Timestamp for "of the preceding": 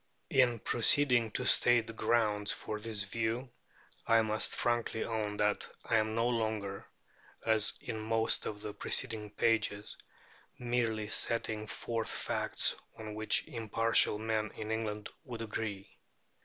8.47-9.29